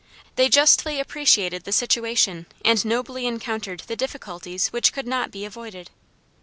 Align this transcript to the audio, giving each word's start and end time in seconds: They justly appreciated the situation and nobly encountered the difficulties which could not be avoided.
They 0.35 0.49
justly 0.49 0.99
appreciated 0.99 1.63
the 1.63 1.71
situation 1.71 2.47
and 2.65 2.83
nobly 2.83 3.27
encountered 3.27 3.81
the 3.81 3.95
difficulties 3.95 4.69
which 4.69 4.93
could 4.93 5.05
not 5.05 5.29
be 5.29 5.45
avoided. 5.45 5.91